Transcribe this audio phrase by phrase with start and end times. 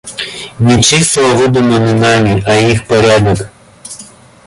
[0.57, 3.51] Не числа выдуманы нами, а их порядок.